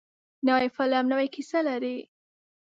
نوی 0.47 0.67
فلم 0.75 1.03
نوې 1.11 1.27
کیسه 1.35 1.59
لري 1.67 1.97